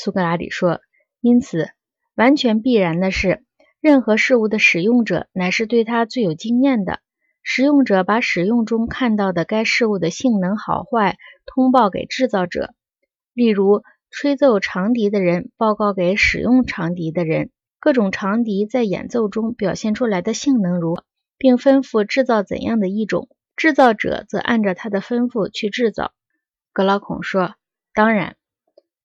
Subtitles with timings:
[0.00, 0.80] 苏格拉底说
[1.20, 1.70] ：“因此，
[2.14, 3.42] 完全必然的是，
[3.80, 7.00] 任何事物的使用者乃是对它最有经验的。
[7.42, 11.16] 使用者把使用中看到的该事物的性能好坏
[11.46, 12.74] 通报给制造者。
[13.34, 20.96] 例如，吹奏长笛的人报告给使用长笛的人各种长笛在演奏中表现出来的性能如，
[21.38, 23.28] 并吩咐制造怎样的一种。
[23.56, 26.12] 制造者则按照他的吩咐去制造。”
[26.72, 27.56] 格劳孔说
[27.92, 28.36] ：“当然。”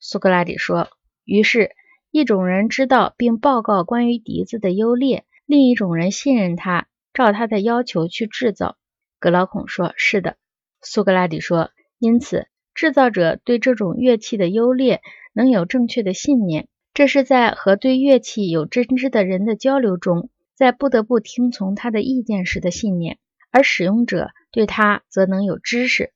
[0.06, 0.90] 苏格拉底说
[1.24, 1.72] ：“于是，
[2.12, 8.76] 一种人知道并报告关于笛子的优劣，另一种人信任他，照他的要求去制造。”
[9.18, 10.36] 格劳孔说：“是的。”
[10.84, 23.16] 苏格拉底说：“因此，制造者对这种乐器的优劣能有正确的信念，这是在和对乐器有真知的人的交流中，在不得不听从他的意见时的信念；
[23.52, 26.12] 而使用者对他则能有知识。”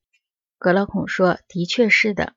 [0.59, 2.34] 格劳孔说：“的确是的。”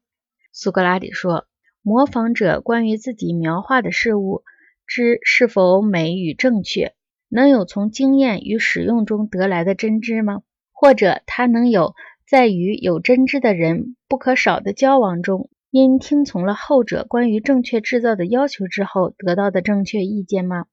[0.53, 1.47] 苏格拉底说
[1.83, 4.43] ：“模仿者关于自己描画的事物
[4.87, 6.95] 之是否美与正确，
[7.29, 10.43] 能有从经验与使用中得来的真知吗？
[10.73, 11.95] 或者他能有
[12.27, 20.67] 在与有真知的人不可少的交往中，因听从了后者关于正确制造的要求之后得到的正确意见吗？”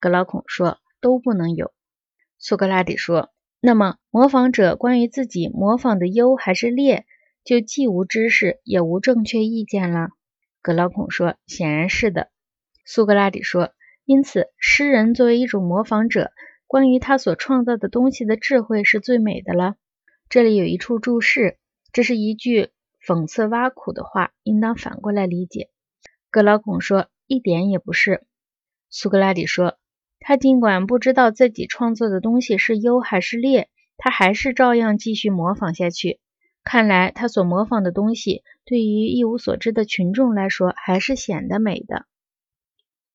[0.00, 1.72] 格劳孔说：“都不能有。”
[2.36, 3.30] 苏格拉底说
[3.62, 7.06] ：“那么，模仿者关于自己模仿的优还是劣？”
[7.44, 10.08] 就既无知识，也无正确意见了。
[10.62, 12.30] 格劳孔说：“显然是的。”
[12.86, 13.72] 苏格拉底说
[14.06, 16.32] ：“因此，诗人作为一种模仿者，
[16.66, 19.76] 关于他所创造的东西的智慧是最美的了。”
[20.30, 21.58] 这里有一处注释，
[21.92, 22.70] 这是一句
[23.06, 25.68] 讽刺挖苦的话，应当反过来理解。
[26.30, 28.24] 格劳孔说：“一点也不是。”
[28.88, 29.76] 苏格拉底说
[30.18, 36.20] ：“他尽管不知道自己创作的东西是优还是劣，他还是照样继续模仿下去。”
[36.64, 42.06] 看来，他所模仿的东西对于一无所知的群众来说，还是显得美的。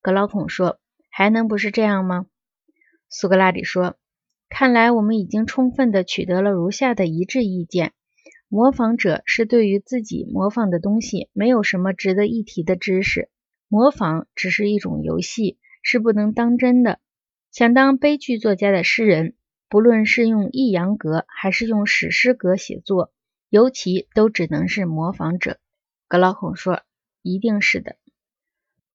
[0.00, 0.78] 格劳孔说
[1.10, 2.26] ：“还能不是这样吗？”
[3.10, 3.96] 苏格拉底说
[4.48, 7.92] ：“看来我们已经充分地取得了如下的一致意见：
[8.48, 13.30] 模仿者是对于自己模仿的东西没有什么值得一提的知识。
[13.66, 17.00] 模仿只是一种游戏，是不能当真的。
[17.50, 19.34] 想当悲剧作家的诗人，
[19.68, 23.12] 不论是用抑扬格还是用史诗格写作。”
[23.50, 25.58] 尤其都只能是模仿者，
[26.06, 26.82] 格劳孔说
[27.20, 27.96] ：“一定是的。”